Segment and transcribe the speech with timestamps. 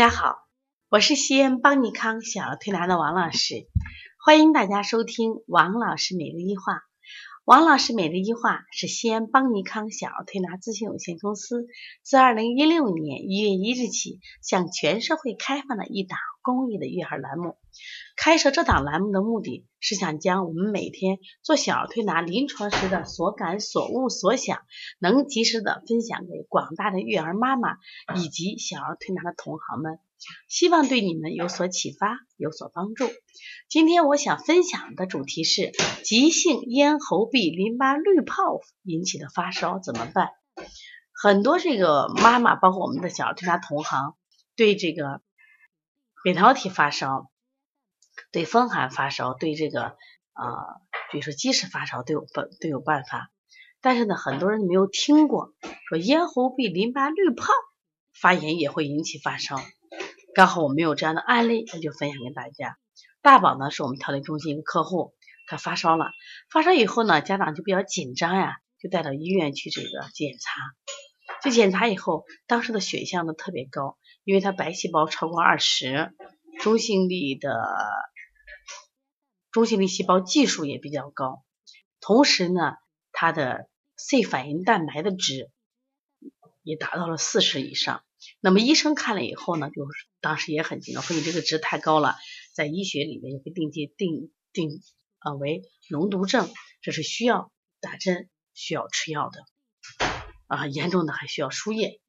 [0.00, 0.38] 大家好，
[0.88, 3.68] 我是西安邦尼康小儿推拿的王老师，
[4.24, 6.84] 欢迎大家收听王老师每日一话。
[7.46, 11.66] 王老师每日一句话是西安邦尼康小儿推拿咨询有限公司
[12.02, 17.56] 自二零一六年一月一日起向全社会开放的一档公益的育儿栏目。
[18.14, 24.60] 开设这档栏目的目的是想将我们每天做小儿推拿临床时的所感所悟所想，
[25.00, 27.78] 能及时的分享给广大的育儿妈妈
[28.16, 29.98] 以及小儿推拿的同行们，
[30.48, 33.08] 希望对你们有所启发，有所帮助。
[33.68, 35.72] 今天我想分享的主题是
[36.04, 40.30] 急性咽喉壁淋巴滤泡引起的发烧怎么办？
[41.12, 44.16] 很多这个妈妈，包括我们的小儿推拿同行，
[44.56, 45.20] 对这个
[46.22, 47.30] 扁桃体发烧。
[48.32, 49.96] 对风寒发烧，对这个
[50.34, 50.46] 啊，
[51.10, 53.30] 比如说积食发烧都有办都有办法，
[53.80, 55.54] 但是呢，很多人没有听过
[55.88, 57.46] 说咽喉壁淋巴滤泡
[58.12, 59.56] 发炎也会引起发烧。
[60.34, 62.78] 刚好我们有这样的案例，那就分享给大家。
[63.20, 65.14] 大宝呢是我们调理中心一个客户，
[65.46, 66.06] 他发烧了，
[66.50, 70.62] 发烧以后呢，家长就比较紧张呀，就带到医院去这个检查。
[71.42, 76.12] 去检查以后，当时的血象呢特别高，因为他白细胞超过二十，
[76.60, 77.50] 中性粒的。
[79.50, 81.42] 中性粒细胞计数也比较高，
[82.00, 82.74] 同时呢，
[83.10, 85.50] 他的 C 反应蛋白的值
[86.62, 88.04] 也达到了四十以上。
[88.40, 89.86] 那么医生看了以后呢，就
[90.20, 92.16] 当时也很紧张，说你这个值太高了，
[92.54, 94.82] 在医学里面也会定界定定
[95.18, 96.48] 啊为脓毒症，
[96.82, 99.44] 这是需要打针、需要吃药的
[100.46, 102.00] 啊，严重的还需要输液。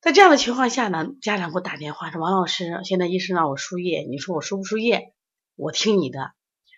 [0.00, 5.12] 在这样的情况下呢，家长给我打电话说：“王老师，现在医生让我输液，你说我输不输液？”
[5.56, 6.34] 我听你的，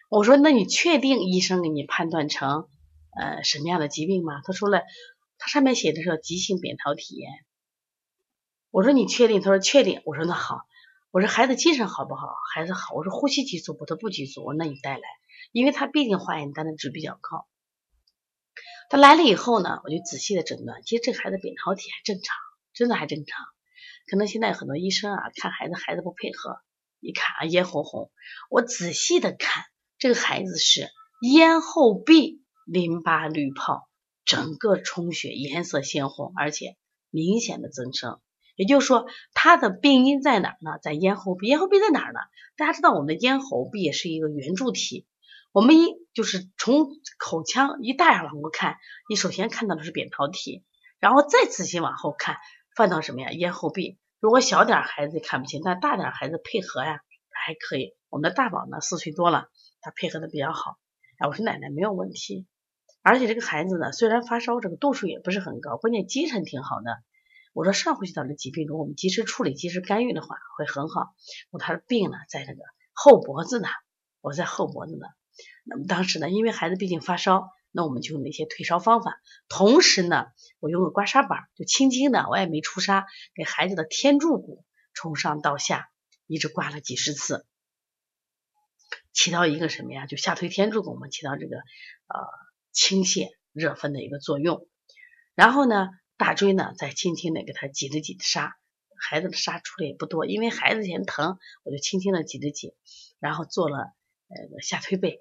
[0.08, 2.67] 我说那你确定医生给你判断成
[3.14, 4.40] 呃什么样的疾病吗？
[4.42, 4.80] 他说了，
[5.36, 7.30] 他上面写的是急性扁桃体炎。
[8.70, 9.41] 我说你确定？
[9.41, 10.01] 他说确定。
[10.05, 10.67] 我说那好，
[11.11, 12.29] 我说孩子精神好不好？
[12.55, 12.95] 孩子好。
[12.95, 13.85] 我说呼吸急促不？
[13.86, 14.45] 他不急促。
[14.45, 15.03] 我说那你带来，
[15.53, 17.47] 因为他毕竟化验单的值比较高。
[18.89, 22.36] 他来了以后呢，我就仔细的诊断，其实这孩子扁桃体还正常，
[22.73, 23.47] 真的还正常。
[24.07, 26.61] 可能现在很多医生啊看孩子，孩子不配合。
[27.01, 28.11] 一看啊，咽喉红，
[28.51, 29.64] 我仔细的看，
[29.98, 30.91] 这个孩子是
[31.23, 33.89] 咽后壁淋巴滤泡，
[34.25, 36.77] 整个充血，颜色鲜红，而且
[37.11, 38.20] 明显的增生。
[38.60, 40.78] 也就是说，它的病因在哪儿呢？
[40.82, 41.46] 在咽喉壁。
[41.46, 42.20] 咽喉壁在哪儿呢？
[42.58, 45.06] 大家知道，我们的咽喉壁也是一个圆柱体。
[45.50, 46.88] 我们一就是从
[47.18, 48.76] 口腔一大眼往过看，
[49.08, 50.62] 你首先看到的是扁桃体，
[50.98, 52.36] 然后再仔细往后看，
[52.76, 53.30] 翻到什么呀？
[53.30, 53.98] 咽喉壁。
[54.20, 57.00] 如果小点孩子看不清，但大点孩子配合呀
[57.30, 57.94] 还可以。
[58.10, 59.46] 我们的大宝呢四岁多了，
[59.80, 60.77] 他配合的比较好。
[61.16, 62.46] 哎，我说奶奶没有问题，
[63.00, 66.98] 而且这个孩子呢虽然发烧，这个度数也不是很高，关键精神挺好的。
[67.52, 71.14] 我说上呼吸道的疾病中，我们及时处理、及时干预的话会很好。
[71.50, 72.62] 我他的病呢在这个
[72.92, 73.68] 后脖子呢，
[74.20, 75.06] 我在后脖子呢。
[75.64, 77.48] 那么当时呢，因为孩子毕竟发烧。
[77.72, 80.27] 那我们就用那些退烧方法，同时呢，
[80.58, 85.89] 我用个刮痧板，就轻轻的，我也没出痧，给孩子的天柱骨从上到下
[86.27, 87.46] 一直刮了几十次，
[89.12, 90.06] 起到一个什么呀？
[90.06, 92.27] 就下推天柱骨嘛，起到这个呃
[92.72, 94.66] 清泻热分的一个作用。
[95.36, 95.90] 然后呢，
[96.20, 98.53] 大椎呢再轻轻的给他挤着挤的痧，
[99.01, 102.75] 孩子的痧出的也不多，因为孩子嫌疼，我就轻轻的挤着挤，
[103.20, 103.79] 然后做了
[104.29, 105.19] 呃下推背。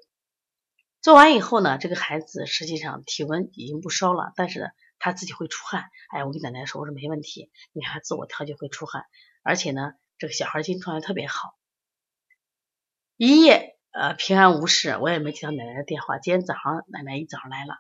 [0.99, 4.65] 做完以后呢，这个孩子实际上体温已经不烧了，但是呢，
[4.99, 5.85] 他自己会出汗。
[6.09, 9.05] 哎，我跟奶奶说，我说没问题，你看他自我调节会出汗，
[9.41, 11.55] 而且呢，这个小孩精神状态特别好，
[13.15, 16.19] 一夜呃平安无事，我也没接到奶奶的电话。
[16.19, 17.75] 今天早上奶奶一早上来了，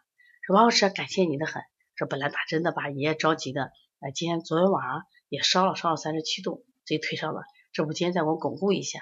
[0.47, 1.61] 说王老师感谢你的很，
[1.99, 7.41] 说本来打针的把爷爷着急的，呃，今天昨天晚上也烧了，烧了三十七度，所以退烧了。
[7.73, 9.01] 这不今天再给我巩固一下。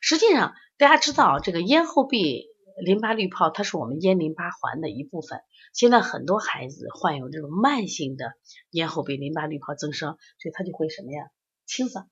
[0.00, 2.46] 实际上大家知道这个咽后壁。
[2.78, 5.40] 淋巴滤泡，它是我们咽淋巴环的一部分。
[5.72, 8.34] 现在很多孩子患有这种慢性的
[8.70, 11.30] 咽后壁淋巴滤泡增生，所以他就会什么呀？
[11.64, 12.06] 清嗓，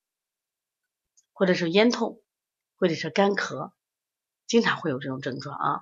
[1.34, 2.22] 或者是咽痛，
[2.78, 3.72] 或者是干咳，
[4.46, 5.80] 经常会有这种症状啊。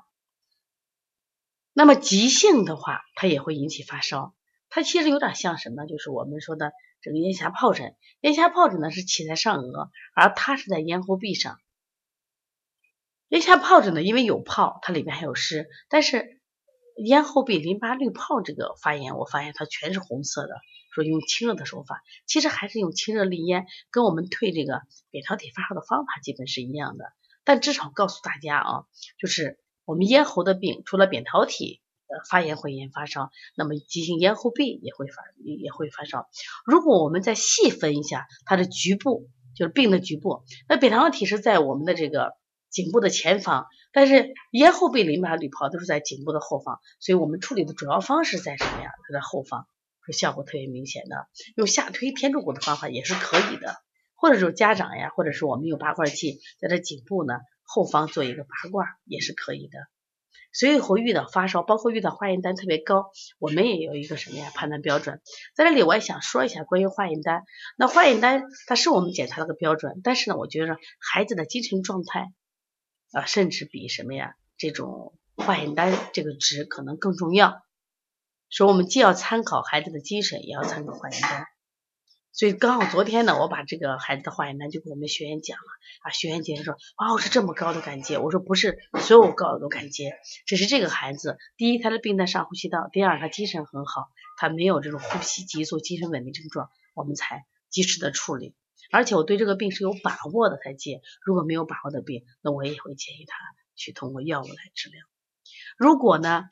[1.73, 4.35] 那么急性的话，它也会引起发烧。
[4.69, 5.87] 它其实有点像什么？
[5.87, 7.97] 就是我们说的这个咽峡疱疹。
[8.21, 11.59] 咽峡疱疹呢是起在上颚，而它是在咽喉壁上。
[13.29, 15.69] 咽下疱疹呢，因为有泡，它里面还有湿。
[15.89, 16.41] 但是
[16.97, 20.55] 咽后壁淋巴滤泡这个发炎，我发现它全是红色的。
[20.95, 27.07] 说用清热的手法，其实还是用清热利咽，跟我们退这个扁桃体发烧的方法基本是一样的。
[27.45, 28.85] 但至少告诉大家啊，
[29.19, 36.29] 就是我们咽喉的病，除了扁桃体呃发炎会炎发烧，那么急性咽后病也会发也会发烧。
[36.64, 42.34] 如果我们再细分一下它的局部，就是病的局部，那扁桃体是在我们的这个
[42.70, 48.90] 颈部的前方，但是咽后病淋巴滤泡都是在颈部的后方，所以我们处理的主要方式在什么呀？
[49.12, 49.67] 在后方
[50.06, 51.26] 是效果特别明显的。
[51.55, 53.76] 用下推天柱骨的方法也是可以的，
[54.14, 57.35] 或者说家长呀，或者是我们用拔罐器在这颈部呢
[57.73, 59.79] 后方做一个拔罐也是可以的。
[60.53, 65.23] 所以会遇到发烧，包括遇到化验单特别高，我们也有一个什么呀判断标准。
[65.55, 67.45] 在这里我也想说一下关于化验单。
[67.79, 72.31] 那化验单它是我们检查的个标准，但是呢，我觉得孩子的精神状态
[73.13, 77.63] 啊，甚至比什么呀这种化验单这个值可能更重要。
[78.51, 81.47] 所以我们既要参考孩子的精神，也要参考化验单。
[82.32, 85.64] 所以刚好昨天呢，我把这个孩子的化验单就给我们学员讲了
[86.00, 90.12] 啊，学员姐姐说哦是这么高的感觉，我说不是所有高的都感觉，
[90.46, 94.08] 只是这个孩子第一他的病在上呼吸道，第二他精神很好，
[94.38, 98.55] 他没有这种呼吸急促、精神稳定症状，我们才及时的处理。
[98.90, 103.37] 而且我对这个病是有把握的才接，如果没有把握的病，那我也会建议他
[103.76, 105.00] 去通过药物来治疗。
[105.76, 106.44] 如果呢，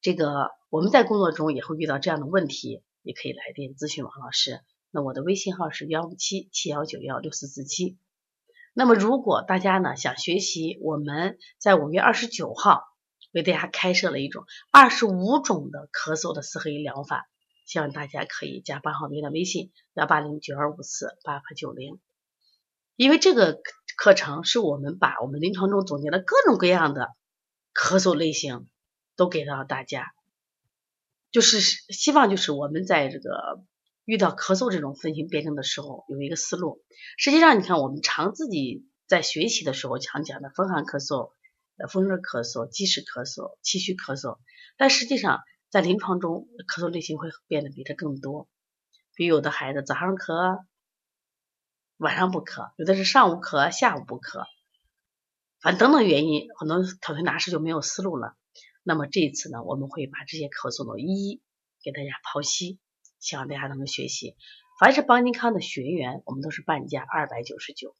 [0.00, 2.82] 这个我们在工作中也会遇到这样的问题。
[3.04, 4.60] 也可以来电咨询王老师，
[4.90, 7.98] 那我的微信号是幺五七七幺九幺六四四七。
[8.72, 12.82] 那么如果大家呢想学习，我们在五月二十九号
[13.30, 17.28] 为大家开设了一种二十五种的咳嗽的四合一疗法，
[17.66, 22.00] 希望大家可以加八号的微信幺八零九二五四八八九零。
[22.96, 23.60] 因为这个
[23.98, 27.10] 课程是我们把我们临床中总结的各种各样的
[27.74, 28.66] 咳嗽类型
[29.14, 30.14] 都给到大家。
[31.34, 33.64] 就是希望，就是我们在这个
[34.04, 36.84] 遇到咳嗽这种分型辩证的时候，有一个思路。
[37.18, 41.32] 实际上，你看我们常自己在学习的时候常讲的风寒咳嗽、
[41.76, 44.38] 呃风热咳嗽、积食咳嗽、气虚咳嗽，
[44.76, 45.40] 但实际上
[45.70, 48.48] 在临床中咳嗽类型会变得比这更多。
[49.16, 50.60] 比如有的孩子早上咳，
[51.96, 54.44] 晚上不咳；有的是上午咳，下午不咳，
[55.60, 58.36] 反正等等原因，很多头推拿师就没有思路了。
[58.86, 61.42] 那么这一次呢，我们会把这些咳嗽呢一一
[61.82, 62.78] 给大家剖析，
[63.18, 64.36] 希望大家能够学习。
[64.78, 67.96] 凡是邦尼康的学员，我们都是半价二百九十九。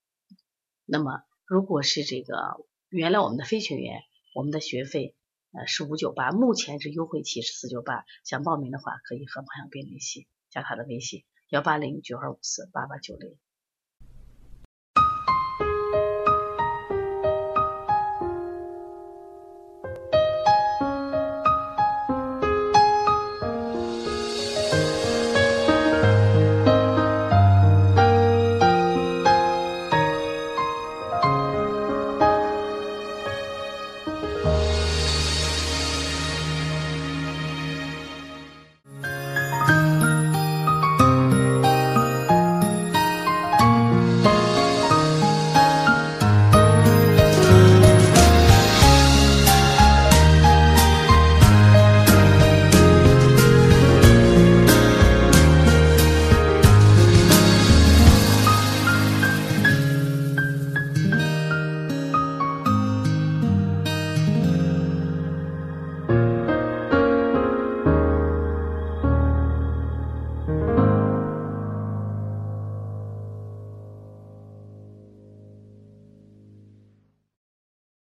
[0.84, 4.02] 那么如果是这个原来我们的非学员，
[4.34, 5.16] 我们的学费
[5.52, 8.04] 呃是五九八，目前是优惠期是四九八。
[8.22, 13.38] 想报名的话，可以和王小兵联系，加他的微信幺八零九二五四八八九零。